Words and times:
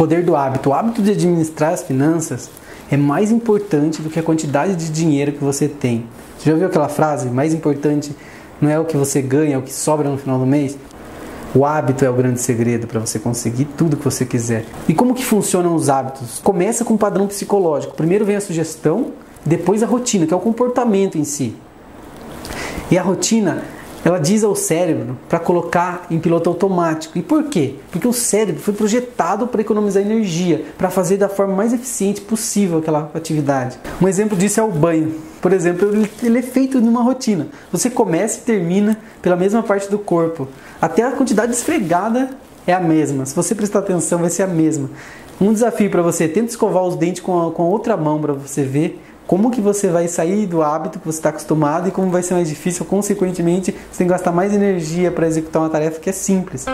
poder 0.00 0.24
do 0.24 0.34
hábito. 0.34 0.70
O 0.70 0.72
hábito 0.72 1.02
de 1.02 1.10
administrar 1.10 1.74
as 1.74 1.82
finanças 1.82 2.48
é 2.90 2.96
mais 2.96 3.30
importante 3.30 4.00
do 4.00 4.08
que 4.08 4.18
a 4.18 4.22
quantidade 4.22 4.74
de 4.74 4.88
dinheiro 4.88 5.30
que 5.30 5.44
você 5.44 5.68
tem. 5.68 6.06
Você 6.38 6.46
já 6.46 6.52
ouviu 6.52 6.68
aquela 6.68 6.88
frase? 6.88 7.28
Mais 7.28 7.52
importante 7.52 8.16
não 8.62 8.70
é 8.70 8.78
o 8.78 8.86
que 8.86 8.96
você 8.96 9.20
ganha, 9.20 9.56
é 9.56 9.58
o 9.58 9.62
que 9.62 9.70
sobra 9.70 10.08
no 10.08 10.16
final 10.16 10.38
do 10.38 10.46
mês? 10.46 10.78
O 11.54 11.66
hábito 11.66 12.02
é 12.02 12.08
o 12.08 12.14
grande 12.14 12.40
segredo 12.40 12.86
para 12.86 12.98
você 12.98 13.18
conseguir 13.18 13.66
tudo 13.76 13.94
que 13.94 14.02
você 14.02 14.24
quiser. 14.24 14.64
E 14.88 14.94
como 14.94 15.14
que 15.14 15.22
funcionam 15.22 15.74
os 15.74 15.90
hábitos? 15.90 16.40
Começa 16.42 16.82
com 16.82 16.94
um 16.94 16.96
padrão 16.96 17.26
psicológico. 17.26 17.94
Primeiro 17.94 18.24
vem 18.24 18.36
a 18.36 18.40
sugestão, 18.40 19.08
depois 19.44 19.82
a 19.82 19.86
rotina, 19.86 20.26
que 20.26 20.32
é 20.32 20.36
o 20.36 20.40
comportamento 20.40 21.18
em 21.18 21.24
si. 21.24 21.54
E 22.90 22.96
a 22.96 23.02
rotina 23.02 23.64
ela 24.04 24.18
diz 24.18 24.42
ao 24.42 24.54
cérebro 24.54 25.18
para 25.28 25.38
colocar 25.38 26.06
em 26.10 26.18
piloto 26.18 26.48
automático. 26.48 27.18
E 27.18 27.22
por 27.22 27.44
quê? 27.44 27.74
Porque 27.90 28.08
o 28.08 28.12
cérebro 28.12 28.62
foi 28.62 28.72
projetado 28.72 29.46
para 29.46 29.60
economizar 29.60 30.02
energia, 30.02 30.64
para 30.78 30.90
fazer 30.90 31.16
da 31.16 31.28
forma 31.28 31.54
mais 31.54 31.72
eficiente 31.72 32.20
possível 32.20 32.78
aquela 32.78 33.10
atividade. 33.14 33.78
Um 34.00 34.08
exemplo 34.08 34.36
disso 34.36 34.60
é 34.60 34.62
o 34.62 34.70
banho. 34.70 35.14
Por 35.40 35.52
exemplo, 35.52 35.90
ele 36.22 36.38
é 36.38 36.42
feito 36.42 36.80
numa 36.80 37.02
rotina. 37.02 37.48
Você 37.72 37.90
começa 37.90 38.38
e 38.38 38.42
termina 38.42 38.98
pela 39.20 39.36
mesma 39.36 39.62
parte 39.62 39.90
do 39.90 39.98
corpo. 39.98 40.48
Até 40.80 41.02
a 41.02 41.12
quantidade 41.12 41.52
esfregada 41.52 42.30
é 42.66 42.72
a 42.72 42.80
mesma. 42.80 43.26
Se 43.26 43.34
você 43.34 43.54
prestar 43.54 43.80
atenção, 43.80 44.18
vai 44.20 44.30
ser 44.30 44.42
a 44.42 44.46
mesma. 44.46 44.90
Um 45.40 45.52
desafio 45.52 45.90
para 45.90 46.02
você, 46.02 46.28
tenta 46.28 46.50
escovar 46.50 46.82
os 46.84 46.96
dentes 46.96 47.22
com 47.22 47.48
a, 47.48 47.50
com 47.50 47.62
a 47.62 47.66
outra 47.66 47.96
mão 47.96 48.20
para 48.20 48.34
você 48.34 48.62
ver 48.62 49.00
como 49.30 49.48
que 49.48 49.60
você 49.60 49.86
vai 49.86 50.08
sair 50.08 50.44
do 50.44 50.60
hábito 50.60 50.98
que 50.98 51.06
você 51.06 51.20
está 51.20 51.28
acostumado 51.28 51.86
e 51.86 51.92
como 51.92 52.10
vai 52.10 52.20
ser 52.20 52.34
mais 52.34 52.48
difícil, 52.48 52.84
consequentemente, 52.84 53.70
você 53.70 53.98
tem 53.98 54.06
que 54.08 54.12
gastar 54.12 54.32
mais 54.32 54.52
energia 54.52 55.12
para 55.12 55.24
executar 55.24 55.62
uma 55.62 55.70
tarefa 55.70 56.00
que 56.00 56.10
é 56.10 56.12
simples. 56.12 56.66